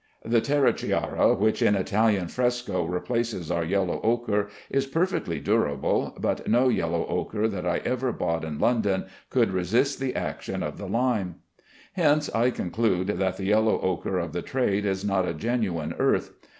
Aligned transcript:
The 0.25 0.41
terra 0.41 0.73
chiara, 0.73 1.35
which, 1.35 1.61
in 1.61 1.75
Italian 1.75 2.27
fresco, 2.27 2.83
replaces 2.85 3.51
our 3.51 3.63
yellow 3.63 4.01
ochre, 4.03 4.47
is 4.67 4.87
perfectly 4.87 5.39
durable, 5.39 6.17
but 6.19 6.47
no 6.49 6.69
yellow 6.69 7.05
ochre 7.05 7.47
that 7.47 7.67
I 7.67 7.77
ever 7.85 8.11
bought 8.11 8.43
in 8.43 8.57
London 8.57 9.05
would 9.35 9.51
resist 9.51 9.99
the 9.99 10.15
action 10.15 10.63
of 10.63 10.79
the 10.79 10.87
lime. 10.87 11.35
Hence 11.93 12.31
I 12.33 12.49
conclude 12.49 13.09
that 13.09 13.37
the 13.37 13.45
yellow 13.45 13.79
ochre 13.79 14.17
of 14.17 14.33
the 14.33 14.41
trade 14.41 14.87
is 14.87 15.05
not 15.05 15.27
a 15.27 15.35
genuine 15.35 15.93
earth. 15.99 16.31